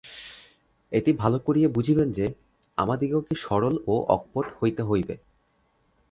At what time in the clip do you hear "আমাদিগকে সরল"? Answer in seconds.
2.77-3.75